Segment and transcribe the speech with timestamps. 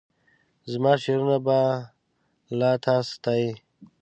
[0.71, 1.59] زماشعرونه به
[2.59, 3.51] لا تا ستایي